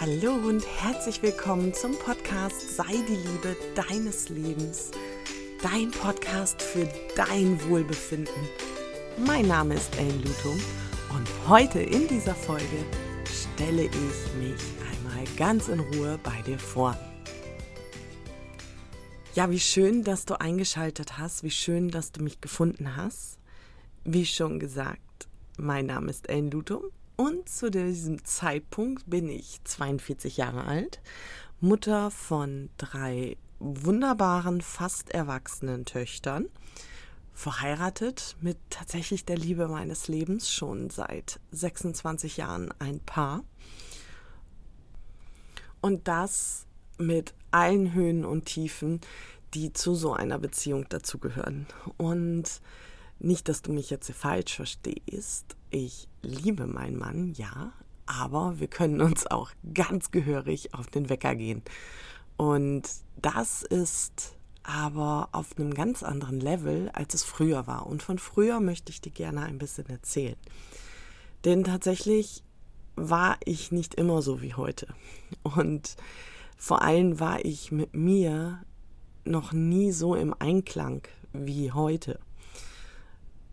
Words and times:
Hallo 0.00 0.32
und 0.34 0.64
herzlich 0.80 1.20
willkommen 1.22 1.74
zum 1.74 1.98
Podcast 1.98 2.76
Sei 2.76 2.84
die 3.08 3.16
Liebe 3.16 3.56
deines 3.74 4.28
Lebens. 4.28 4.92
Dein 5.60 5.90
Podcast 5.90 6.62
für 6.62 6.88
dein 7.16 7.60
Wohlbefinden. 7.68 8.32
Mein 9.26 9.48
Name 9.48 9.74
ist 9.74 9.98
Ellen 9.98 10.22
Lutung 10.22 10.60
und 11.10 11.28
heute 11.48 11.80
in 11.80 12.06
dieser 12.06 12.36
Folge 12.36 12.84
stelle 13.24 13.86
ich 13.86 14.34
mich 14.38 14.60
einmal 14.88 15.24
ganz 15.36 15.66
in 15.66 15.80
Ruhe 15.80 16.16
bei 16.22 16.42
dir 16.42 16.60
vor. 16.60 16.96
Ja, 19.34 19.50
wie 19.50 19.58
schön, 19.58 20.04
dass 20.04 20.26
du 20.26 20.40
eingeschaltet 20.40 21.18
hast, 21.18 21.42
wie 21.42 21.50
schön, 21.50 21.90
dass 21.90 22.12
du 22.12 22.22
mich 22.22 22.40
gefunden 22.40 22.94
hast. 22.94 23.40
Wie 24.04 24.26
schon 24.26 24.60
gesagt, 24.60 25.26
mein 25.56 25.86
Name 25.86 26.08
ist 26.10 26.28
Ellen 26.28 26.52
Lutung 26.52 26.84
und 27.18 27.48
zu 27.48 27.68
diesem 27.68 28.24
Zeitpunkt 28.24 29.10
bin 29.10 29.28
ich 29.28 29.60
42 29.64 30.36
Jahre 30.36 30.64
alt, 30.64 31.00
Mutter 31.60 32.12
von 32.12 32.70
drei 32.78 33.36
wunderbaren, 33.58 34.60
fast 34.60 35.10
erwachsenen 35.10 35.84
Töchtern, 35.84 36.46
verheiratet 37.34 38.36
mit 38.40 38.56
tatsächlich 38.70 39.24
der 39.24 39.36
Liebe 39.36 39.66
meines 39.66 40.06
Lebens 40.06 40.50
schon 40.50 40.90
seit 40.90 41.40
26 41.50 42.36
Jahren 42.36 42.72
ein 42.78 43.00
Paar. 43.00 43.42
Und 45.80 46.06
das 46.06 46.66
mit 46.98 47.34
allen 47.50 47.94
Höhen 47.94 48.24
und 48.24 48.46
Tiefen, 48.46 49.00
die 49.54 49.72
zu 49.72 49.96
so 49.96 50.12
einer 50.12 50.38
Beziehung 50.38 50.88
dazugehören. 50.88 51.66
Und 51.96 52.60
nicht, 53.18 53.48
dass 53.48 53.62
du 53.62 53.72
mich 53.72 53.90
jetzt 53.90 54.08
falsch 54.12 54.54
verstehst. 54.54 55.56
Ich 55.70 56.08
liebe 56.22 56.66
meinen 56.66 56.98
Mann, 56.98 57.32
ja, 57.34 57.72
aber 58.06 58.58
wir 58.58 58.68
können 58.68 59.00
uns 59.00 59.26
auch 59.26 59.50
ganz 59.74 60.10
gehörig 60.10 60.74
auf 60.74 60.86
den 60.86 61.08
Wecker 61.08 61.34
gehen. 61.34 61.62
Und 62.36 62.88
das 63.20 63.62
ist 63.62 64.36
aber 64.62 65.28
auf 65.32 65.58
einem 65.58 65.74
ganz 65.74 66.02
anderen 66.02 66.40
Level, 66.40 66.90
als 66.92 67.14
es 67.14 67.24
früher 67.24 67.66
war. 67.66 67.86
Und 67.86 68.02
von 68.02 68.18
früher 68.18 68.60
möchte 68.60 68.92
ich 68.92 69.00
dir 69.00 69.12
gerne 69.12 69.42
ein 69.42 69.58
bisschen 69.58 69.88
erzählen. 69.88 70.36
Denn 71.44 71.64
tatsächlich 71.64 72.42
war 72.96 73.36
ich 73.44 73.70
nicht 73.72 73.94
immer 73.94 74.22
so 74.22 74.42
wie 74.42 74.54
heute. 74.54 74.88
Und 75.42 75.96
vor 76.56 76.82
allem 76.82 77.20
war 77.20 77.44
ich 77.44 77.72
mit 77.72 77.94
mir 77.94 78.62
noch 79.24 79.52
nie 79.52 79.92
so 79.92 80.14
im 80.14 80.34
Einklang 80.38 81.02
wie 81.32 81.72
heute 81.72 82.18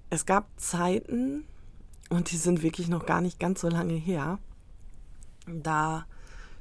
es 0.09 0.25
gab 0.25 0.47
Zeiten, 0.59 1.45
und 2.09 2.31
die 2.31 2.37
sind 2.37 2.63
wirklich 2.63 2.87
noch 2.87 3.05
gar 3.05 3.21
nicht 3.21 3.39
ganz 3.39 3.61
so 3.61 3.69
lange 3.69 3.93
her, 3.93 4.39
da 5.47 6.05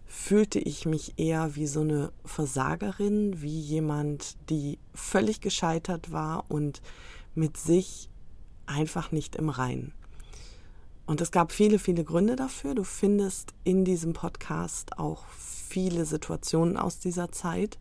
fühlte 0.07 0.59
ich 0.59 0.87
mich 0.87 1.19
eher 1.19 1.57
wie 1.57 1.67
so 1.67 1.81
eine 1.81 2.13
Versagerin, 2.25 3.41
wie 3.43 3.59
jemand, 3.59 4.37
die 4.51 4.79
völlig 4.95 5.41
gescheitert 5.41 6.13
war 6.13 6.51
und 6.51 6.83
mit 7.35 7.57
sich 7.57 8.09
einfach 8.67 9.13
nicht 9.13 9.37
im 9.37 9.49
Reinen. 9.49 9.93
Und 11.07 11.21
es 11.21 11.31
gab 11.31 11.53
viele, 11.53 11.79
viele 11.79 12.05
Gründe 12.05 12.37
dafür. 12.37 12.75
Du 12.75 12.85
findest 12.85 13.53
in 13.63 13.85
diesem 13.85 14.15
Podcast 14.15 14.99
auch 14.99 15.25
viele 15.29 16.07
Situationen 16.07 16.77
aus 16.77 16.99
dieser 16.99 17.31
Zeit. 17.31 17.79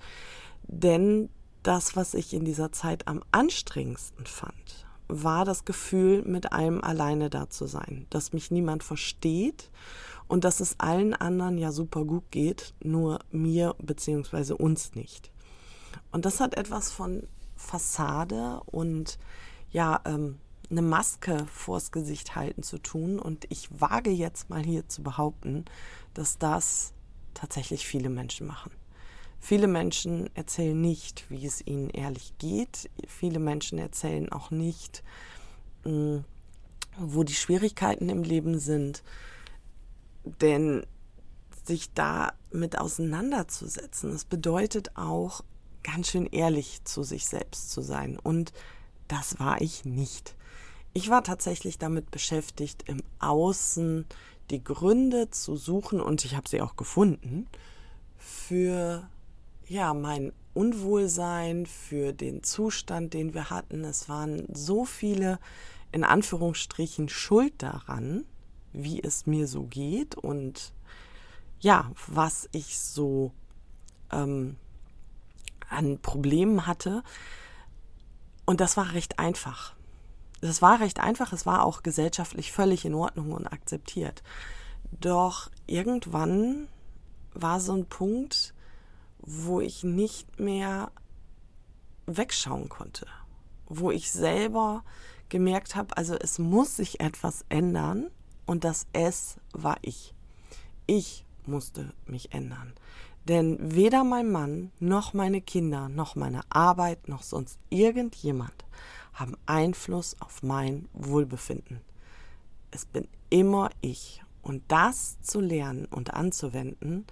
Denn 0.64 1.30
das, 1.62 1.96
was 1.96 2.14
ich 2.14 2.34
in 2.34 2.44
dieser 2.44 2.72
Zeit 2.72 3.08
am 3.08 3.24
anstrengendsten 3.32 4.26
fand, 4.26 4.86
war 5.08 5.46
das 5.46 5.66
Gefühl, 5.66 6.24
mit 6.24 6.52
allem 6.54 6.84
alleine 6.84 7.30
da 7.30 7.50
zu 7.50 7.66
sein, 7.66 8.08
dass 8.10 8.34
mich 8.34 8.52
niemand 8.52 8.84
versteht 8.84 9.70
und 10.28 10.44
dass 10.44 10.60
es 10.60 10.80
allen 10.80 11.14
anderen 11.14 11.58
ja 11.58 11.72
super 11.72 12.06
gut 12.06 12.32
geht, 12.32 12.74
nur 12.84 13.20
mir 13.32 13.76
bzw. 13.80 14.54
uns 14.54 14.96
nicht. 14.96 15.32
Und 16.12 16.26
das 16.26 16.40
hat 16.40 16.56
etwas 16.56 16.92
von 16.92 17.24
Fassade 17.56 18.62
und 18.66 19.18
ja, 19.72 20.02
ähm, 20.06 20.40
eine 20.70 20.82
Maske 20.82 21.46
vors 21.52 21.92
Gesicht 21.92 22.36
halten 22.36 22.64
zu 22.64 22.78
tun. 22.78 23.20
Und 23.20 23.46
ich 23.50 23.70
wage 23.80 24.10
jetzt 24.10 24.50
mal 24.50 24.64
hier 24.64 24.88
zu 24.88 25.04
behaupten, 25.04 25.66
dass 26.14 26.38
das 26.38 26.94
tatsächlich 27.34 27.86
viele 27.86 28.10
Menschen 28.10 28.48
machen. 28.48 28.72
Viele 29.46 29.68
Menschen 29.68 30.34
erzählen 30.38 30.80
nicht, 30.80 31.30
wie 31.30 31.46
es 31.46 31.68
ihnen 31.68 31.90
ehrlich 31.90 32.34
geht. 32.38 32.90
Viele 33.10 33.40
Menschen 33.40 33.78
erzählen 33.78 34.32
auch 34.32 34.52
nicht, 34.52 35.04
mm, 35.84 36.20
wo 36.98 37.24
die 37.24 37.34
Schwierigkeiten 37.34 38.08
im 38.08 38.24
Leben 38.24 38.58
sind. 38.58 39.04
Denn 40.24 40.86
sich 41.66 41.92
damit 41.94 42.80
auseinanderzusetzen, 42.80 44.12
das 44.14 44.24
bedeutet 44.24 44.96
auch, 44.96 45.44
ganz 45.84 46.12
schön 46.12 46.26
ehrlich 46.28 46.86
zu 46.86 47.04
sich 47.04 47.26
selbst 47.26 47.70
zu 47.70 47.82
sein. 47.82 48.18
Und 48.18 48.54
das 49.10 49.42
war 49.42 49.60
ich 49.60 49.84
nicht. 49.84 50.38
Ich 50.94 51.10
war 51.10 51.22
tatsächlich 51.22 51.78
damit 51.78 52.12
beschäftigt, 52.12 52.88
im 52.88 53.04
Außen 53.20 54.06
die 54.52 54.64
Gründe 54.64 55.32
zu 55.32 55.58
suchen, 55.58 56.00
und 56.00 56.24
ich 56.24 56.34
habe 56.38 56.48
sie 56.48 56.62
auch 56.62 56.78
gefunden, 56.78 57.50
für 58.18 59.10
ja, 59.68 59.94
mein 59.94 60.34
Unwohlsein, 60.54 61.66
für 61.66 62.14
den 62.14 62.44
Zustand, 62.44 63.14
den 63.14 63.34
wir 63.34 63.50
hatten. 63.50 63.84
Es 63.84 64.08
waren 64.08 64.46
so 64.54 64.86
viele, 64.86 65.40
in 65.92 66.04
Anführungsstrichen, 66.04 67.10
Schuld 67.10 67.54
daran, 67.58 68.26
wie 68.72 69.02
es 69.02 69.26
mir 69.26 69.48
so 69.48 69.64
geht 69.64 70.16
und 70.16 70.74
ja, 71.60 71.92
was 72.08 72.50
ich 72.52 72.80
so 72.80 73.32
ähm, 74.12 74.58
an 75.70 76.00
Problemen 76.00 76.68
hatte. 76.68 77.04
Und 78.46 78.60
das 78.60 78.78
war 78.78 78.94
recht 78.94 79.20
einfach. 79.20 79.74
Das 80.42 80.62
war 80.62 80.82
recht 80.82 81.00
einfach, 81.00 81.32
es 81.32 81.46
war 81.46 81.64
auch 81.64 81.84
gesellschaftlich 81.84 82.52
völlig 82.52 82.84
in 82.86 82.94
Ordnung 82.94 83.32
und 83.32 83.48
akzeptiert. 83.48 84.22
Doch 85.00 85.50
irgendwann 85.66 86.68
war 87.34 87.60
so 87.60 87.74
ein 87.74 87.86
Punkt, 87.86 88.54
wo 89.24 89.62
ich 89.62 89.84
nicht 89.84 90.40
mehr 90.40 90.92
wegschauen 92.06 92.70
konnte, 92.70 93.08
wo 93.68 93.90
ich 93.92 94.12
selber 94.12 94.84
gemerkt 95.30 95.76
habe, 95.76 95.96
also 95.98 96.16
es 96.16 96.38
muss 96.38 96.76
sich 96.76 97.00
etwas 97.00 97.46
ändern 97.50 98.12
und 98.46 98.64
das 98.64 98.86
Es 98.94 99.38
war 99.54 99.78
ich. 99.82 100.14
Ich 100.86 101.26
musste 101.46 101.94
mich 102.06 102.34
ändern. 102.34 102.74
Denn 103.28 103.58
weder 103.74 104.04
mein 104.04 104.30
Mann, 104.30 104.72
noch 104.80 105.14
meine 105.14 105.42
Kinder, 105.42 105.88
noch 105.88 106.16
meine 106.16 106.42
Arbeit, 106.50 107.08
noch 107.08 107.24
sonst 107.24 107.58
irgendjemand 107.70 108.66
haben 109.14 109.38
Einfluss 109.46 110.20
auf 110.20 110.44
mein 110.44 110.90
Wohlbefinden. 110.94 111.82
Es 112.72 112.86
bin 112.86 113.08
immer 113.30 113.70
ich. 113.82 114.22
Und 114.42 114.62
das 114.68 115.22
zu 115.22 115.40
lernen 115.40 115.86
und 115.86 116.14
anzuwenden, 116.14 117.06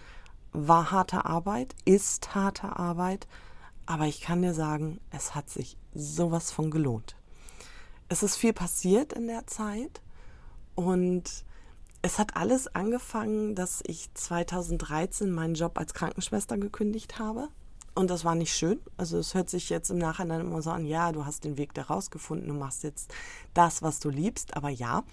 war 0.51 0.91
harte 0.91 1.25
Arbeit, 1.25 1.75
ist 1.85 2.35
harte 2.35 2.77
Arbeit, 2.77 3.27
aber 3.85 4.05
ich 4.05 4.21
kann 4.21 4.41
dir 4.41 4.53
sagen, 4.53 4.99
es 5.09 5.35
hat 5.35 5.49
sich 5.49 5.77
sowas 5.93 6.51
von 6.51 6.71
gelohnt. 6.71 7.15
Es 8.09 8.23
ist 8.23 8.35
viel 8.35 8.53
passiert 8.53 9.13
in 9.13 9.27
der 9.27 9.47
Zeit 9.47 10.01
und 10.75 11.45
es 12.01 12.17
hat 12.17 12.35
alles 12.35 12.73
angefangen, 12.73 13.55
dass 13.55 13.81
ich 13.85 14.13
2013 14.13 15.31
meinen 15.31 15.53
Job 15.53 15.77
als 15.77 15.93
Krankenschwester 15.93 16.57
gekündigt 16.57 17.19
habe. 17.19 17.49
Und 17.93 18.09
das 18.09 18.23
war 18.25 18.35
nicht 18.35 18.53
schön. 18.55 18.79
Also 18.97 19.17
es 19.17 19.33
hört 19.33 19.49
sich 19.49 19.69
jetzt 19.69 19.91
im 19.91 19.97
Nachhinein 19.97 20.41
immer 20.41 20.61
so 20.61 20.71
an, 20.71 20.85
ja, 20.85 21.11
du 21.11 21.25
hast 21.25 21.43
den 21.43 21.57
Weg 21.57 21.73
da 21.73 21.83
rausgefunden, 21.83 22.47
du 22.47 22.53
machst 22.53 22.83
jetzt 22.83 23.13
das, 23.53 23.81
was 23.81 23.99
du 23.99 24.09
liebst. 24.09 24.55
Aber 24.55 24.69
ja, 24.69 25.03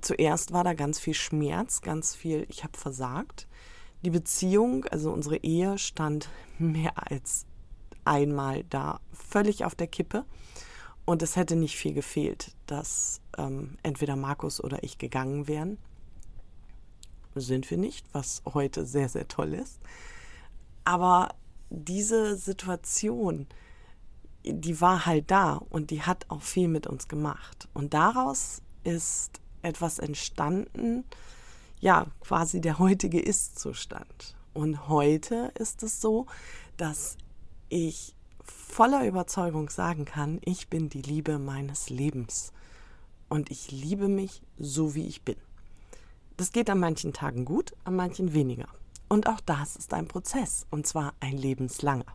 zuerst 0.00 0.52
war 0.52 0.62
da 0.62 0.74
ganz 0.74 0.98
viel 1.00 1.14
Schmerz, 1.14 1.80
ganz 1.80 2.14
viel, 2.14 2.46
ich 2.48 2.62
habe 2.64 2.76
versagt. 2.76 3.48
Die 4.02 4.10
Beziehung, 4.10 4.84
also 4.86 5.12
unsere 5.12 5.36
Ehe, 5.38 5.78
stand 5.78 6.28
mehr 6.58 6.92
als 6.94 7.46
einmal 8.04 8.64
da 8.64 9.00
völlig 9.12 9.64
auf 9.64 9.74
der 9.74 9.86
Kippe. 9.86 10.24
Und 11.04 11.22
es 11.22 11.36
hätte 11.36 11.56
nicht 11.56 11.76
viel 11.76 11.94
gefehlt, 11.94 12.52
dass 12.66 13.20
ähm, 13.36 13.76
entweder 13.82 14.16
Markus 14.16 14.62
oder 14.62 14.82
ich 14.84 14.98
gegangen 14.98 15.48
wären. 15.48 15.78
Sind 17.34 17.70
wir 17.70 17.78
nicht, 17.78 18.06
was 18.12 18.42
heute 18.52 18.84
sehr, 18.84 19.08
sehr 19.08 19.26
toll 19.26 19.54
ist. 19.54 19.80
Aber 20.84 21.34
diese 21.70 22.36
Situation, 22.36 23.46
die 24.44 24.80
war 24.80 25.06
halt 25.06 25.30
da 25.30 25.54
und 25.54 25.90
die 25.90 26.02
hat 26.02 26.26
auch 26.28 26.42
viel 26.42 26.68
mit 26.68 26.86
uns 26.86 27.08
gemacht. 27.08 27.68
Und 27.72 27.94
daraus 27.94 28.62
ist 28.84 29.40
etwas 29.62 29.98
entstanden, 29.98 31.04
ja, 31.82 32.06
quasi 32.20 32.60
der 32.60 32.78
heutige 32.78 33.20
Ist-Zustand. 33.20 34.36
Und 34.54 34.88
heute 34.88 35.52
ist 35.58 35.82
es 35.82 36.00
so, 36.00 36.26
dass 36.76 37.18
ich 37.68 38.14
voller 38.40 39.04
Überzeugung 39.04 39.68
sagen 39.68 40.04
kann, 40.04 40.38
ich 40.44 40.68
bin 40.68 40.88
die 40.88 41.02
Liebe 41.02 41.38
meines 41.40 41.90
Lebens. 41.90 42.52
Und 43.28 43.50
ich 43.50 43.72
liebe 43.72 44.06
mich 44.06 44.42
so, 44.58 44.94
wie 44.94 45.08
ich 45.08 45.22
bin. 45.22 45.36
Das 46.36 46.52
geht 46.52 46.70
an 46.70 46.78
manchen 46.78 47.12
Tagen 47.12 47.44
gut, 47.44 47.72
an 47.82 47.96
manchen 47.96 48.32
weniger. 48.32 48.68
Und 49.08 49.26
auch 49.26 49.40
das 49.40 49.74
ist 49.74 49.92
ein 49.92 50.06
Prozess, 50.06 50.66
und 50.70 50.86
zwar 50.86 51.14
ein 51.18 51.36
lebenslanger. 51.36 52.06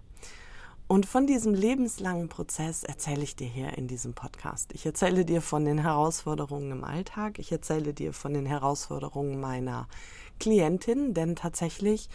Und 0.87 1.05
von 1.05 1.27
diesem 1.27 1.53
lebenslangen 1.53 2.29
Prozess 2.29 2.83
erzähle 2.83 3.23
ich 3.23 3.35
dir 3.35 3.47
hier 3.47 3.77
in 3.77 3.89
diesem 3.89 4.13
Podcast. 4.13 4.71
Ich 4.73 4.85
erzähle 4.85 5.25
dir 5.25 5.41
von 5.41 5.65
den 5.65 5.77
Herausforderungen 5.77 6.71
im 6.71 6.83
Alltag, 6.85 7.39
ich 7.39 7.51
erzähle 7.51 7.93
dir 7.93 8.13
von 8.13 8.33
den 8.33 8.45
Herausforderungen 8.45 9.37
meiner 9.37 9.89
Klientin, 10.39 11.13
denn 11.13 11.35
tatsächlich 11.35 12.09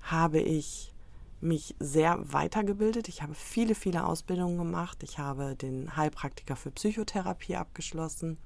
habe 0.00 0.40
ich 0.40 0.94
mich 1.42 1.76
sehr 1.78 2.18
weitergebildet. 2.32 3.08
Ich 3.08 3.22
habe 3.22 3.34
viele, 3.34 3.74
viele 3.74 4.06
Ausbildungen 4.06 4.56
gemacht. 4.56 5.02
Ich 5.02 5.18
habe 5.18 5.54
den 5.54 5.94
Heilpraktiker 5.94 6.56
für 6.56 6.70
Psychotherapie 6.70 7.56
abgeschlossen. 7.56 8.38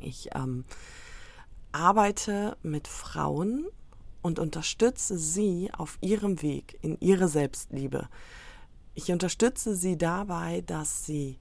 Ich 0.00 0.28
ähm, 0.34 0.66
arbeite 1.72 2.58
mit 2.62 2.88
Frauen 2.88 3.66
und 4.20 4.38
unterstütze 4.38 5.18
sie 5.18 5.70
auf 5.72 5.96
ihrem 6.02 6.42
Weg 6.42 6.78
in 6.82 6.98
ihre 7.00 7.28
Selbstliebe. 7.28 8.08
Ich 8.94 9.10
unterstütze 9.10 9.74
sie 9.74 9.98
dabei, 9.98 10.60
dass 10.60 11.04
sie 11.04 11.38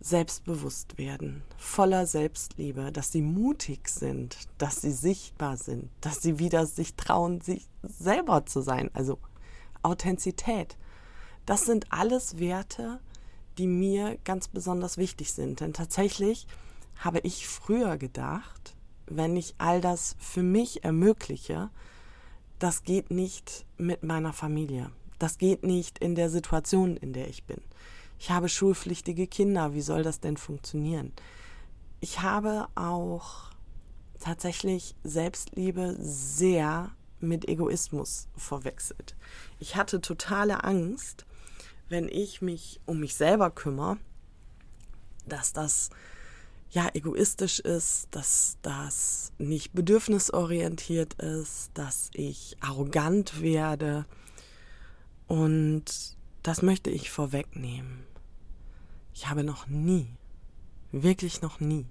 selbstbewusst 0.00 0.98
werden, 0.98 1.42
voller 1.56 2.06
Selbstliebe, 2.06 2.92
dass 2.92 3.12
sie 3.12 3.22
mutig 3.22 3.88
sind, 3.88 4.36
dass 4.58 4.80
sie 4.80 4.92
sichtbar 4.92 5.56
sind, 5.56 5.90
dass 6.00 6.22
sie 6.22 6.38
wieder 6.38 6.66
sich 6.66 6.94
trauen, 6.94 7.40
sich 7.40 7.68
selber 7.82 8.46
zu 8.46 8.60
sein, 8.60 8.90
also 8.94 9.18
Authentizität. 9.82 10.76
Das 11.46 11.64
sind 11.66 11.86
alles 11.90 12.38
Werte, 12.38 13.00
die 13.58 13.66
mir 13.66 14.18
ganz 14.24 14.48
besonders 14.48 14.98
wichtig 14.98 15.32
sind. 15.32 15.60
Denn 15.60 15.72
tatsächlich 15.72 16.46
habe 16.96 17.20
ich 17.20 17.48
früher 17.48 17.96
gedacht, 17.96 18.76
wenn 19.06 19.36
ich 19.36 19.54
all 19.58 19.80
das 19.80 20.16
für 20.18 20.42
mich 20.42 20.84
ermögliche, 20.84 21.70
das 22.58 22.82
geht 22.82 23.10
nicht 23.10 23.66
mit 23.76 24.02
meiner 24.02 24.32
Familie. 24.32 24.90
Das 25.18 25.38
geht 25.38 25.64
nicht 25.64 25.98
in 25.98 26.14
der 26.14 26.30
Situation, 26.30 26.96
in 26.96 27.12
der 27.12 27.28
ich 27.28 27.44
bin. 27.44 27.60
Ich 28.18 28.30
habe 28.30 28.48
schulpflichtige 28.48 29.26
Kinder, 29.26 29.74
wie 29.74 29.80
soll 29.80 30.02
das 30.02 30.20
denn 30.20 30.36
funktionieren? 30.36 31.12
Ich 32.00 32.20
habe 32.20 32.66
auch 32.74 33.50
tatsächlich 34.18 34.94
Selbstliebe 35.04 35.96
sehr 36.00 36.92
mit 37.20 37.48
Egoismus 37.48 38.28
verwechselt. 38.36 39.16
Ich 39.58 39.76
hatte 39.76 40.00
totale 40.00 40.64
Angst, 40.64 41.26
wenn 41.88 42.08
ich 42.08 42.42
mich 42.42 42.80
um 42.86 43.00
mich 43.00 43.14
selber 43.14 43.50
kümmere, 43.50 43.98
dass 45.26 45.52
das 45.52 45.90
ja 46.70 46.88
egoistisch 46.92 47.60
ist, 47.60 48.08
dass 48.10 48.58
das 48.62 49.32
nicht 49.38 49.72
bedürfnisorientiert 49.72 51.14
ist, 51.14 51.70
dass 51.74 52.10
ich 52.12 52.56
arrogant 52.60 53.40
werde, 53.40 54.06
und 55.28 55.84
das 56.42 56.62
möchte 56.62 56.90
ich 56.90 57.10
vorwegnehmen. 57.10 58.04
Ich 59.14 59.28
habe 59.28 59.44
noch 59.44 59.66
nie, 59.66 60.08
wirklich 60.90 61.42
noch 61.42 61.60
nie, 61.60 61.86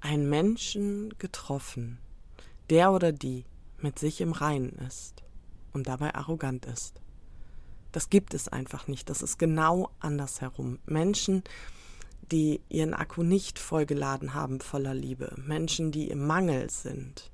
einen 0.00 0.28
Menschen 0.28 1.14
getroffen, 1.18 1.98
der 2.70 2.92
oder 2.92 3.12
die 3.12 3.44
mit 3.78 3.98
sich 3.98 4.20
im 4.20 4.32
Reinen 4.32 4.72
ist 4.86 5.22
und 5.72 5.86
dabei 5.86 6.14
arrogant 6.14 6.66
ist. 6.66 7.00
Das 7.92 8.10
gibt 8.10 8.34
es 8.34 8.48
einfach 8.48 8.86
nicht. 8.86 9.08
Das 9.08 9.22
ist 9.22 9.38
genau 9.38 9.90
andersherum. 10.00 10.78
Menschen, 10.86 11.42
die 12.30 12.60
ihren 12.68 12.94
Akku 12.94 13.22
nicht 13.22 13.58
vollgeladen 13.58 14.34
haben 14.34 14.60
voller 14.60 14.94
Liebe, 14.94 15.34
Menschen, 15.36 15.92
die 15.92 16.10
im 16.10 16.26
Mangel 16.26 16.68
sind, 16.70 17.30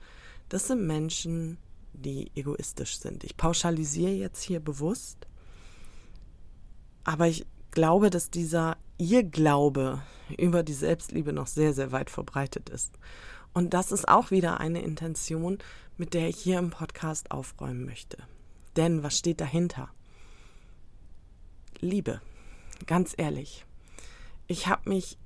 das 0.49 0.69
sind 0.69 0.87
Menschen, 0.87 1.59
die 1.95 2.31
egoistisch 2.35 2.99
sind. 2.99 3.25
Ich 3.25 3.37
pauschalisiere 3.37 4.13
jetzt 4.13 4.43
hier 4.43 4.61
bewusst, 4.61 5.27
aber 7.05 7.29
ich 7.29 7.47
glaube, 7.71 8.11
dass 8.11 8.31
dieser 8.31 8.77
Irrglaube 8.99 10.03
über 10.39 10.63
die 10.63 10.75
Selbstliebe 10.75 11.33
noch 11.33 11.47
sehr, 11.47 11.75
sehr 11.75 11.93
weit 11.93 12.11
verbreitet 12.11 12.69
ist. 12.69 12.99
Und 13.53 13.75
das 13.75 13.93
ist 13.93 14.09
auch 14.09 14.31
wieder 14.31 14.61
eine 14.61 14.83
Intention, 14.83 15.59
mit 15.97 16.15
der 16.15 16.29
ich 16.29 16.37
hier 16.37 16.59
im 16.59 16.71
Podcast 16.71 17.31
aufräumen 17.31 17.85
möchte. 17.85 18.19
Denn 18.77 19.03
was 19.03 19.17
steht 19.17 19.41
dahinter? 19.41 19.91
Liebe. 21.81 22.21
Ganz 22.87 23.15
ehrlich. 23.17 23.65
Ich 24.47 24.67
habe 24.67 24.89
mich 24.91 25.19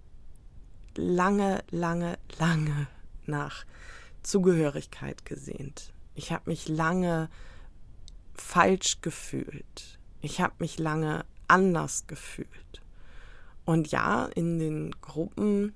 lange, 0.97 1.65
lange, 1.70 2.19
lange 2.38 2.88
nach 3.25 3.65
Zugehörigkeit 4.23 5.25
gesehnt. 5.25 5.93
Ich 6.19 6.32
habe 6.32 6.50
mich 6.50 6.67
lange 6.67 7.31
falsch 8.35 9.03
gefühlt. 9.03 10.00
Ich 10.20 10.41
habe 10.41 10.55
mich 10.59 10.81
lange 10.81 11.25
anders 11.47 12.09
gefühlt. 12.09 12.82
Und 13.65 13.93
ja, 13.93 14.26
in 14.35 14.59
den 14.59 15.00
Gruppen, 15.00 15.75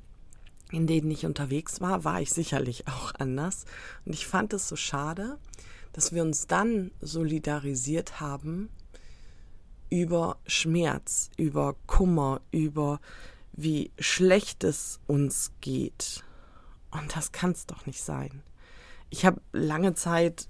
in 0.72 0.88
denen 0.88 1.12
ich 1.12 1.26
unterwegs 1.26 1.80
war, 1.80 2.02
war 2.02 2.20
ich 2.20 2.32
sicherlich 2.32 2.88
auch 2.88 3.14
anders. 3.14 3.66
Und 4.04 4.14
ich 4.14 4.26
fand 4.26 4.52
es 4.52 4.68
so 4.68 4.74
schade, 4.74 5.38
dass 5.92 6.12
wir 6.12 6.22
uns 6.22 6.48
dann 6.48 6.90
solidarisiert 7.00 8.18
haben 8.18 8.68
über 9.90 10.38
Schmerz, 10.48 11.30
über 11.36 11.76
Kummer, 11.86 12.40
über 12.50 13.00
wie 13.52 13.92
schlecht 13.96 14.64
es 14.64 14.98
uns 15.06 15.52
geht. 15.60 16.24
Und 16.90 17.14
das 17.14 17.30
kann 17.30 17.52
es 17.52 17.64
doch 17.66 17.86
nicht 17.86 18.02
sein 18.02 18.42
ich 19.12 19.26
habe 19.26 19.42
lange 19.52 19.92
Zeit 19.92 20.48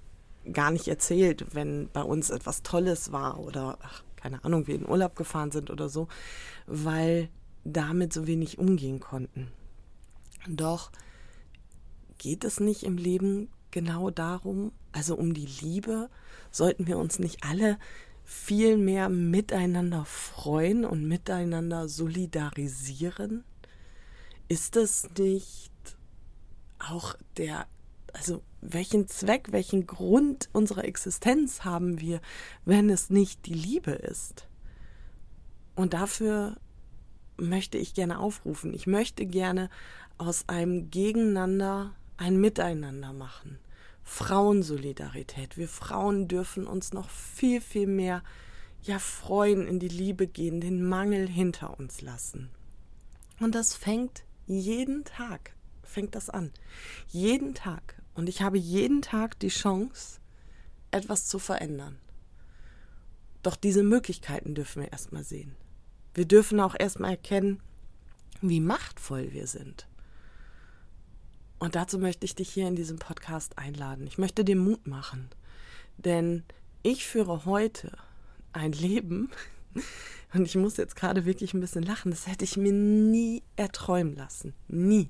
gar 0.53 0.71
nicht 0.71 0.87
erzählt, 0.87 1.53
wenn 1.53 1.89
bei 1.91 2.01
uns 2.01 2.29
etwas 2.29 2.63
Tolles 2.63 3.11
war 3.11 3.39
oder 3.39 3.77
ach, 3.81 4.03
keine 4.15 4.43
Ahnung, 4.45 4.67
wir 4.67 4.75
in 4.75 4.87
Urlaub 4.87 5.17
gefahren 5.17 5.51
sind 5.51 5.69
oder 5.69 5.89
so, 5.89 6.07
weil 6.65 7.27
damit 7.65 8.13
so 8.13 8.25
wenig 8.25 8.59
umgehen 8.59 9.01
konnten. 9.01 9.51
Doch 10.47 10.91
geht 12.17 12.45
es 12.45 12.61
nicht 12.61 12.83
im 12.83 12.95
Leben 12.95 13.49
genau 13.71 14.09
darum, 14.09 14.71
also 14.93 15.15
um 15.15 15.33
die 15.33 15.49
Liebe, 15.61 16.09
sollten 16.49 16.87
wir 16.87 16.97
uns 16.97 17.19
nicht 17.19 17.43
alle 17.43 17.77
viel 18.23 18.77
mehr 18.77 19.09
miteinander 19.09 20.05
freuen 20.05 20.85
und 20.85 21.05
miteinander 21.05 21.89
solidarisieren? 21.89 23.43
Ist 24.47 24.77
es 24.77 25.09
nicht 25.17 25.73
auch 26.79 27.15
der, 27.35 27.67
also 28.13 28.41
welchen 28.61 29.07
Zweck, 29.07 29.51
welchen 29.51 29.85
Grund 29.85 30.49
unserer 30.53 30.85
Existenz 30.85 31.65
haben 31.65 31.99
wir, 31.99 32.21
wenn 32.63 32.89
es 32.89 33.09
nicht 33.09 33.45
die 33.45 33.53
Liebe 33.53 33.91
ist? 33.91 34.47
Und 35.75 35.93
dafür 35.93 36.57
möchte 37.37 37.77
ich 37.77 37.93
gerne 37.93 38.19
aufrufen. 38.19 38.73
Ich 38.73 38.87
möchte 38.87 39.25
gerne 39.25 39.69
aus 40.17 40.47
einem 40.47 40.89
Gegeneinander 40.91 41.95
ein 42.17 42.39
Miteinander 42.39 43.11
machen. 43.11 43.59
Frauensolidarität. 44.03 45.57
Wir 45.57 45.67
Frauen 45.67 46.27
dürfen 46.27 46.67
uns 46.67 46.93
noch 46.93 47.09
viel, 47.09 47.61
viel 47.61 47.87
mehr 47.87 48.23
ja 48.83 48.99
freuen, 48.99 49.65
in 49.65 49.79
die 49.79 49.87
Liebe 49.87 50.27
gehen, 50.27 50.61
den 50.61 50.83
Mangel 50.83 51.27
hinter 51.27 51.79
uns 51.79 52.01
lassen. 52.01 52.49
Und 53.39 53.55
das 53.55 53.73
fängt 53.73 54.23
jeden 54.45 55.05
Tag, 55.05 55.53
fängt 55.83 56.15
das 56.15 56.29
an. 56.29 56.51
Jeden 57.07 57.55
Tag. 57.55 58.02
Und 58.15 58.29
ich 58.29 58.41
habe 58.41 58.57
jeden 58.57 59.01
Tag 59.01 59.39
die 59.39 59.49
Chance, 59.49 60.19
etwas 60.91 61.27
zu 61.27 61.39
verändern. 61.39 61.97
Doch 63.41 63.55
diese 63.55 63.83
Möglichkeiten 63.83 64.55
dürfen 64.55 64.83
wir 64.83 64.91
erstmal 64.91 65.23
sehen. 65.23 65.55
Wir 66.13 66.25
dürfen 66.25 66.59
auch 66.59 66.75
erstmal 66.79 67.11
erkennen, 67.11 67.61
wie 68.41 68.59
machtvoll 68.59 69.33
wir 69.33 69.47
sind. 69.47 69.87
Und 71.59 71.75
dazu 71.75 71.97
möchte 71.97 72.25
ich 72.25 72.35
dich 72.35 72.49
hier 72.49 72.67
in 72.67 72.75
diesem 72.75 72.99
Podcast 72.99 73.57
einladen. 73.57 74.05
Ich 74.05 74.17
möchte 74.17 74.43
dir 74.43 74.55
Mut 74.55 74.85
machen. 74.85 75.29
Denn 75.97 76.43
ich 76.83 77.05
führe 77.05 77.45
heute 77.45 77.97
ein 78.51 78.73
Leben, 78.73 79.31
und 80.33 80.45
ich 80.45 80.55
muss 80.55 80.77
jetzt 80.77 80.95
gerade 80.95 81.25
wirklich 81.25 81.53
ein 81.53 81.61
bisschen 81.61 81.83
lachen, 81.83 82.11
das 82.11 82.27
hätte 82.27 82.43
ich 82.43 82.57
mir 82.57 82.73
nie 82.73 83.43
erträumen 83.55 84.15
lassen. 84.15 84.53
Nie. 84.67 85.09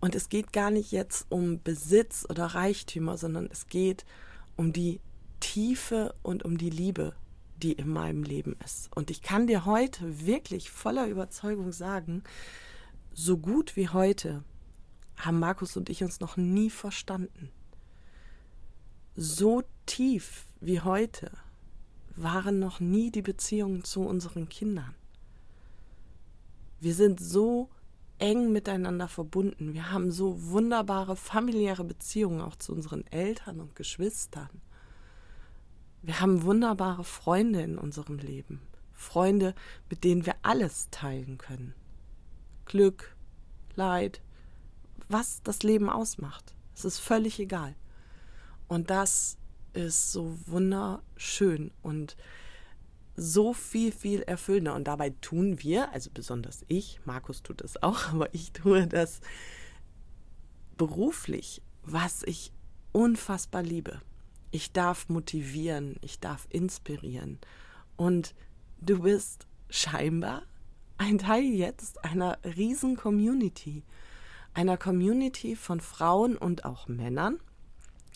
Und 0.00 0.14
es 0.14 0.28
geht 0.28 0.52
gar 0.52 0.70
nicht 0.70 0.92
jetzt 0.92 1.26
um 1.30 1.62
Besitz 1.62 2.26
oder 2.28 2.46
Reichtümer, 2.46 3.16
sondern 3.16 3.48
es 3.50 3.66
geht 3.68 4.04
um 4.56 4.72
die 4.72 5.00
Tiefe 5.40 6.14
und 6.22 6.44
um 6.44 6.58
die 6.58 6.70
Liebe, 6.70 7.14
die 7.62 7.72
in 7.72 7.88
meinem 7.88 8.22
Leben 8.22 8.56
ist. 8.64 8.94
Und 8.94 9.10
ich 9.10 9.22
kann 9.22 9.46
dir 9.46 9.64
heute 9.64 10.26
wirklich 10.26 10.70
voller 10.70 11.06
Überzeugung 11.06 11.72
sagen, 11.72 12.22
so 13.12 13.38
gut 13.38 13.76
wie 13.76 13.88
heute 13.88 14.44
haben 15.16 15.38
Markus 15.38 15.76
und 15.76 15.88
ich 15.88 16.02
uns 16.02 16.20
noch 16.20 16.36
nie 16.36 16.68
verstanden. 16.68 17.50
So 19.14 19.62
tief 19.86 20.46
wie 20.60 20.82
heute 20.82 21.30
waren 22.16 22.58
noch 22.58 22.80
nie 22.80 23.10
die 23.10 23.22
Beziehungen 23.22 23.84
zu 23.84 24.02
unseren 24.02 24.48
Kindern. 24.48 24.94
Wir 26.80 26.94
sind 26.94 27.20
so 27.20 27.70
eng 28.18 28.52
miteinander 28.52 29.08
verbunden. 29.08 29.74
Wir 29.74 29.90
haben 29.90 30.10
so 30.10 30.50
wunderbare 30.50 31.16
familiäre 31.16 31.84
Beziehungen 31.84 32.40
auch 32.40 32.56
zu 32.56 32.72
unseren 32.72 33.06
Eltern 33.08 33.60
und 33.60 33.76
Geschwistern. 33.76 34.62
Wir 36.02 36.20
haben 36.20 36.42
wunderbare 36.42 37.04
Freunde 37.04 37.62
in 37.62 37.78
unserem 37.78 38.18
Leben. 38.18 38.60
Freunde, 38.92 39.54
mit 39.90 40.04
denen 40.04 40.24
wir 40.24 40.34
alles 40.42 40.88
teilen 40.90 41.38
können. 41.38 41.74
Glück, 42.64 43.14
Leid, 43.74 44.22
was 45.08 45.42
das 45.42 45.62
Leben 45.62 45.90
ausmacht. 45.90 46.54
Es 46.74 46.84
ist 46.84 46.98
völlig 46.98 47.38
egal. 47.38 47.74
Und 48.68 48.90
das 48.90 49.38
ist 49.72 50.12
so 50.12 50.36
wunderschön 50.46 51.70
und 51.82 52.16
so 53.16 53.52
viel, 53.52 53.92
viel 53.92 54.22
erfüllender. 54.22 54.74
Und 54.74 54.84
dabei 54.84 55.10
tun 55.20 55.62
wir, 55.62 55.92
also 55.92 56.10
besonders 56.12 56.64
ich, 56.68 57.00
Markus 57.04 57.42
tut 57.42 57.62
es 57.62 57.82
auch, 57.82 58.08
aber 58.12 58.32
ich 58.34 58.52
tue 58.52 58.86
das 58.86 59.20
beruflich, 60.76 61.62
was 61.82 62.22
ich 62.22 62.52
unfassbar 62.92 63.62
liebe. 63.62 64.00
Ich 64.50 64.72
darf 64.72 65.08
motivieren, 65.08 65.96
ich 66.02 66.20
darf 66.20 66.46
inspirieren. 66.50 67.38
Und 67.96 68.34
du 68.80 69.02
bist 69.02 69.46
scheinbar 69.68 70.42
ein 70.98 71.18
Teil 71.18 71.44
jetzt 71.44 72.04
einer 72.04 72.38
riesen 72.44 72.96
Community. 72.96 73.84
Einer 74.54 74.78
Community 74.78 75.56
von 75.56 75.80
Frauen 75.80 76.36
und 76.36 76.64
auch 76.64 76.88
Männern. 76.88 77.38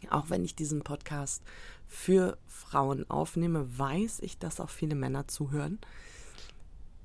Auch 0.08 0.30
wenn 0.30 0.44
ich 0.44 0.54
diesen 0.54 0.82
Podcast 0.82 1.42
für 1.90 2.38
Frauen 2.46 3.10
aufnehme, 3.10 3.78
weiß 3.78 4.20
ich, 4.20 4.38
dass 4.38 4.60
auch 4.60 4.70
viele 4.70 4.94
Männer 4.94 5.26
zuhören. 5.26 5.80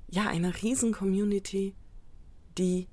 Ja, 0.08 0.28
eine 0.28 0.62
riesen 0.62 0.92
Community, 0.92 1.74
die 2.56 2.86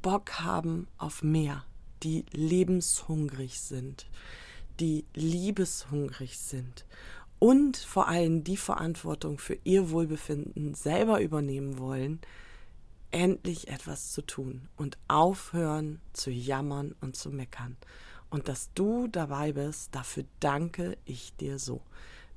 Bock 0.00 0.40
haben 0.40 0.88
auf 0.96 1.22
mehr, 1.22 1.64
die 2.02 2.24
lebenshungrig 2.32 3.60
sind, 3.60 4.06
die 4.80 5.04
liebeshungrig 5.14 6.38
sind 6.38 6.86
und 7.38 7.76
vor 7.76 8.08
allem 8.08 8.42
die 8.42 8.56
Verantwortung 8.56 9.38
für 9.38 9.58
ihr 9.62 9.90
Wohlbefinden 9.90 10.72
selber 10.72 11.20
übernehmen 11.20 11.78
wollen, 11.78 12.20
endlich 13.10 13.68
etwas 13.68 14.12
zu 14.12 14.22
tun 14.22 14.68
und 14.76 14.96
aufhören 15.06 16.00
zu 16.14 16.30
jammern 16.30 16.94
und 17.02 17.14
zu 17.14 17.30
meckern. 17.30 17.76
Und 18.30 18.48
dass 18.48 18.70
du 18.74 19.06
dabei 19.08 19.52
bist, 19.52 19.94
dafür 19.94 20.24
danke 20.40 20.96
ich 21.04 21.34
dir 21.36 21.58
so. 21.58 21.80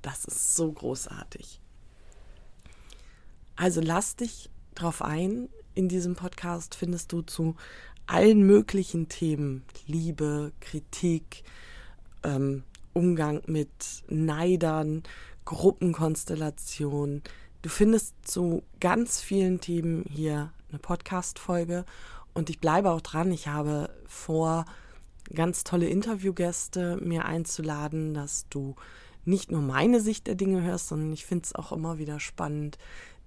Das 0.02 0.26
ist 0.26 0.56
so 0.56 0.72
großartig. 0.72 1.60
Also 3.56 3.82
lass 3.82 4.16
dich 4.16 4.50
drauf 4.76 5.02
ein. 5.02 5.50
In 5.76 5.90
diesem 5.90 6.16
Podcast 6.16 6.76
findest 6.76 7.12
du 7.12 7.22
zu 7.22 7.56
allen 8.06 8.44
möglichen 8.44 9.10
Themen, 9.10 9.64
Liebe, 9.86 10.52
Kritik, 10.62 11.44
ähm, 12.24 12.64
Umgang 12.94 13.42
mit 13.46 13.70
Neidern, 14.08 15.04
Gruppenkonstellationen. 15.46 17.24
Du 17.62 17.70
findest 17.70 18.16
zu 18.24 18.64
ganz 18.80 19.22
vielen 19.22 19.60
Themen 19.60 20.06
hier 20.10 20.52
eine 20.70 20.80
Podcast-Folge 20.80 21.86
und 22.34 22.50
ich 22.50 22.60
bleibe 22.60 22.92
auch 22.92 23.02
dran. 23.02 23.32
Ich 23.32 23.48
habe 23.48 23.90
vor, 24.06 24.66
ganz 25.34 25.64
tolle 25.64 25.88
Interviewgäste 25.88 26.98
mir 26.98 27.26
einzuladen, 27.26 28.14
dass 28.14 28.48
du 28.50 28.76
nicht 29.26 29.52
nur 29.52 29.62
meine 29.62 30.02
Sicht 30.02 30.28
der 30.28 30.36
Dinge 30.36 30.64
hörst, 30.64 30.88
sondern 30.88 31.14
ich 31.14 31.26
finde 31.26 31.46
es 31.46 31.56
auch 31.56 31.72
immer 31.72 31.98
wieder 31.98 32.20
spannend, 32.20 32.78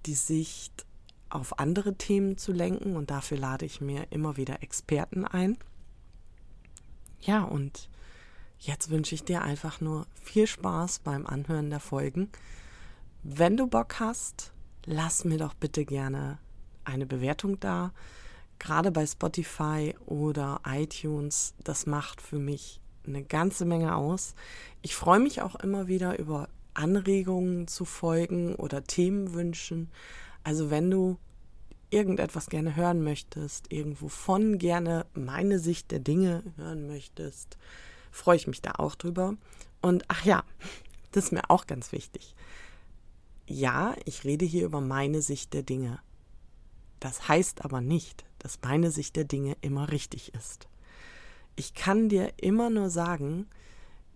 die 0.05 0.15
Sicht 0.15 0.85
auf 1.29 1.59
andere 1.59 1.95
Themen 1.95 2.37
zu 2.37 2.51
lenken 2.51 2.95
und 2.95 3.09
dafür 3.09 3.37
lade 3.37 3.65
ich 3.65 3.81
mir 3.81 4.05
immer 4.11 4.37
wieder 4.37 4.61
Experten 4.61 5.25
ein. 5.25 5.57
Ja, 7.21 7.43
und 7.43 7.89
jetzt 8.59 8.89
wünsche 8.89 9.15
ich 9.15 9.23
dir 9.23 9.41
einfach 9.41 9.81
nur 9.81 10.05
viel 10.21 10.45
Spaß 10.45 10.99
beim 10.99 11.25
Anhören 11.25 11.69
der 11.69 11.79
Folgen. 11.79 12.29
Wenn 13.23 13.57
du 13.57 13.67
Bock 13.67 13.99
hast, 13.99 14.51
lass 14.85 15.23
mir 15.23 15.37
doch 15.37 15.53
bitte 15.53 15.85
gerne 15.85 16.37
eine 16.83 17.05
Bewertung 17.05 17.59
da. 17.59 17.93
Gerade 18.59 18.91
bei 18.91 19.05
Spotify 19.05 19.95
oder 20.05 20.61
iTunes, 20.65 21.53
das 21.63 21.85
macht 21.85 22.21
für 22.21 22.39
mich 22.39 22.79
eine 23.05 23.23
ganze 23.23 23.65
Menge 23.65 23.95
aus. 23.95 24.35
Ich 24.81 24.95
freue 24.95 25.19
mich 25.19 25.41
auch 25.41 25.55
immer 25.55 25.87
wieder 25.87 26.17
über 26.19 26.47
Anregungen 26.73 27.67
zu 27.67 27.85
folgen 27.85 28.55
oder 28.55 28.83
Themenwünschen. 28.83 29.89
Also 30.43 30.69
wenn 30.69 30.89
du 30.89 31.17
irgendetwas 31.89 32.47
gerne 32.47 32.75
hören 32.75 33.03
möchtest, 33.03 33.71
irgendwo 33.71 34.07
von 34.07 34.57
gerne 34.57 35.05
meine 35.13 35.59
Sicht 35.59 35.91
der 35.91 35.99
Dinge 35.99 36.43
hören 36.55 36.87
möchtest, 36.87 37.57
freue 38.11 38.35
ich 38.35 38.47
mich 38.47 38.61
da 38.61 38.73
auch 38.77 38.95
drüber. 38.95 39.35
Und 39.81 40.05
ach 40.07 40.25
ja, 40.25 40.43
das 41.11 41.25
ist 41.25 41.31
mir 41.31 41.49
auch 41.49 41.67
ganz 41.67 41.91
wichtig. 41.91 42.35
Ja, 43.45 43.95
ich 44.05 44.23
rede 44.23 44.45
hier 44.45 44.65
über 44.65 44.81
meine 44.81 45.21
Sicht 45.21 45.53
der 45.53 45.63
Dinge. 45.63 45.99
Das 47.03 47.27
heißt 47.27 47.65
aber 47.65 47.81
nicht, 47.81 48.23
dass 48.39 48.61
meine 48.63 48.89
Sicht 48.89 49.17
der 49.17 49.25
Dinge 49.25 49.57
immer 49.59 49.91
richtig 49.91 50.33
ist. 50.33 50.69
Ich 51.57 51.73
kann 51.73 52.07
dir 52.07 52.31
immer 52.37 52.69
nur 52.69 52.89
sagen, 52.89 53.47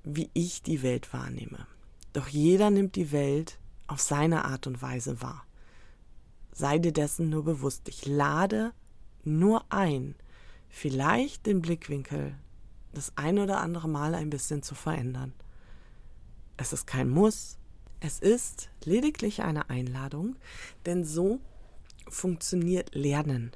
wie 0.05 0.29
ich 0.33 0.63
die 0.63 0.83
Welt 0.83 1.11
wahrnehme. 1.11 1.67
Doch 2.13 2.29
jeder 2.29 2.69
nimmt 2.69 2.95
die 2.95 3.11
Welt 3.11 3.59
auf 3.87 3.99
seine 3.99 4.45
Art 4.45 4.67
und 4.67 4.81
Weise 4.81 5.21
wahr. 5.21 5.45
Sei 6.53 6.79
dir 6.79 6.93
dessen 6.93 7.29
nur 7.29 7.43
bewusst. 7.43 7.89
Ich 7.89 8.05
lade 8.05 8.71
nur 9.25 9.65
ein, 9.69 10.15
vielleicht 10.69 11.45
den 11.45 11.61
Blickwinkel 11.61 12.37
das 12.93 13.11
ein 13.17 13.37
oder 13.37 13.59
andere 13.59 13.89
Mal 13.89 14.15
ein 14.15 14.29
bisschen 14.29 14.63
zu 14.63 14.75
verändern. 14.75 15.33
Es 16.55 16.71
ist 16.71 16.87
kein 16.87 17.09
Muss, 17.09 17.57
es 17.99 18.21
ist 18.21 18.69
lediglich 18.85 19.41
eine 19.41 19.69
Einladung, 19.69 20.37
denn 20.85 21.03
so 21.03 21.41
funktioniert 22.09 22.93
Lernen. 22.93 23.51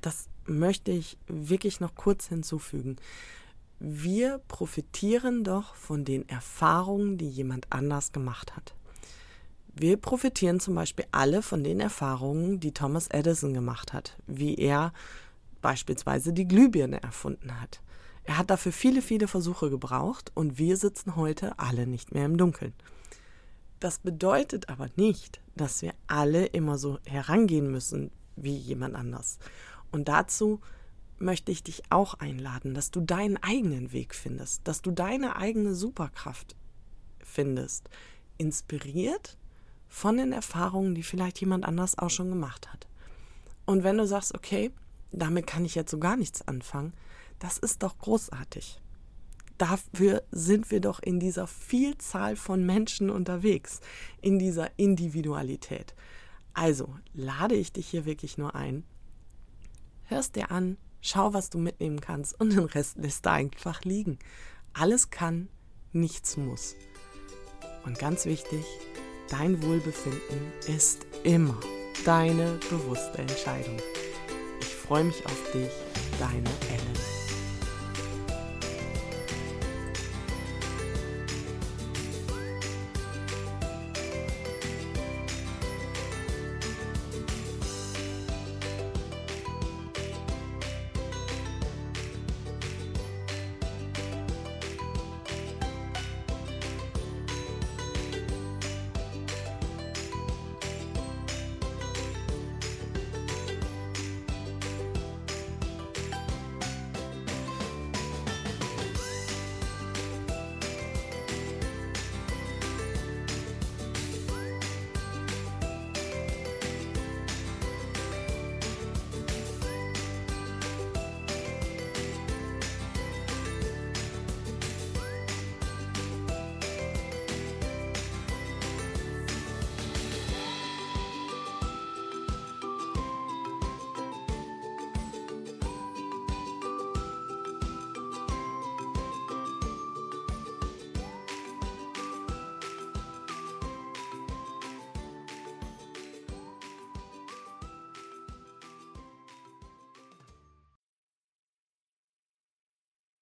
Das 0.00 0.28
möchte 0.46 0.90
ich 0.90 1.18
wirklich 1.26 1.80
noch 1.80 1.94
kurz 1.94 2.28
hinzufügen. 2.28 2.96
Wir 3.78 4.38
profitieren 4.48 5.44
doch 5.44 5.74
von 5.74 6.04
den 6.04 6.28
Erfahrungen, 6.28 7.18
die 7.18 7.28
jemand 7.28 7.66
anders 7.70 8.12
gemacht 8.12 8.56
hat. 8.56 8.74
Wir 9.76 9.96
profitieren 9.96 10.60
zum 10.60 10.76
Beispiel 10.76 11.04
alle 11.10 11.42
von 11.42 11.64
den 11.64 11.80
Erfahrungen, 11.80 12.60
die 12.60 12.72
Thomas 12.72 13.08
Edison 13.08 13.52
gemacht 13.52 13.92
hat, 13.92 14.16
wie 14.26 14.54
er 14.54 14.92
beispielsweise 15.60 16.32
die 16.32 16.46
Glühbirne 16.46 17.02
erfunden 17.02 17.60
hat. 17.60 17.80
Er 18.22 18.38
hat 18.38 18.50
dafür 18.50 18.72
viele, 18.72 19.02
viele 19.02 19.28
Versuche 19.28 19.70
gebraucht 19.70 20.30
und 20.34 20.58
wir 20.58 20.76
sitzen 20.76 21.16
heute 21.16 21.58
alle 21.58 21.86
nicht 21.86 22.14
mehr 22.14 22.24
im 22.24 22.36
Dunkeln. 22.36 22.72
Das 23.80 23.98
bedeutet 23.98 24.68
aber 24.68 24.88
nicht, 24.96 25.40
dass 25.56 25.82
wir 25.82 25.94
alle 26.06 26.46
immer 26.46 26.78
so 26.78 26.98
herangehen 27.04 27.70
müssen 27.70 28.10
wie 28.36 28.56
jemand 28.56 28.94
anders. 28.94 29.38
Und 29.92 30.08
dazu 30.08 30.60
möchte 31.18 31.52
ich 31.52 31.62
dich 31.62 31.82
auch 31.90 32.14
einladen, 32.14 32.74
dass 32.74 32.90
du 32.90 33.00
deinen 33.00 33.36
eigenen 33.36 33.92
Weg 33.92 34.14
findest, 34.14 34.66
dass 34.66 34.82
du 34.82 34.90
deine 34.90 35.36
eigene 35.36 35.74
Superkraft 35.74 36.56
findest, 37.20 37.88
inspiriert 38.36 39.38
von 39.88 40.16
den 40.16 40.32
Erfahrungen, 40.32 40.94
die 40.94 41.02
vielleicht 41.02 41.40
jemand 41.40 41.64
anders 41.64 41.98
auch 41.98 42.10
schon 42.10 42.30
gemacht 42.30 42.72
hat. 42.72 42.88
Und 43.64 43.84
wenn 43.84 43.96
du 43.96 44.06
sagst, 44.06 44.34
okay, 44.34 44.72
damit 45.12 45.46
kann 45.46 45.64
ich 45.64 45.74
jetzt 45.74 45.90
so 45.90 45.98
gar 45.98 46.16
nichts 46.16 46.46
anfangen, 46.46 46.92
das 47.38 47.58
ist 47.58 47.82
doch 47.82 47.98
großartig. 47.98 48.80
Dafür 49.58 50.22
sind 50.30 50.70
wir 50.70 50.80
doch 50.80 51.00
in 51.00 51.20
dieser 51.20 51.46
Vielzahl 51.46 52.36
von 52.36 52.64
Menschen 52.64 53.10
unterwegs, 53.10 53.80
in 54.20 54.38
dieser 54.38 54.70
Individualität. 54.76 55.94
Also 56.54 56.94
lade 57.12 57.54
ich 57.54 57.72
dich 57.72 57.88
hier 57.88 58.04
wirklich 58.04 58.38
nur 58.38 58.54
ein. 58.54 58.84
Hörst 60.04 60.36
dir 60.36 60.50
an, 60.50 60.76
schau, 61.00 61.32
was 61.32 61.50
du 61.50 61.58
mitnehmen 61.58 62.00
kannst 62.00 62.38
und 62.40 62.50
den 62.50 62.64
Rest 62.64 62.98
lässt 62.98 63.26
da 63.26 63.32
einfach 63.32 63.82
liegen. 63.84 64.18
Alles 64.72 65.10
kann, 65.10 65.48
nichts 65.92 66.36
muss. 66.36 66.74
Und 67.84 67.98
ganz 67.98 68.24
wichtig, 68.24 68.64
Dein 69.30 69.62
Wohlbefinden 69.62 70.52
ist 70.66 71.06
immer 71.22 71.58
deine 72.04 72.58
bewusste 72.68 73.18
Entscheidung. 73.18 73.78
Ich 74.60 74.66
freue 74.66 75.04
mich 75.04 75.24
auf 75.24 75.52
dich, 75.52 75.70
deine 76.18 76.50
Ellen. 76.70 77.13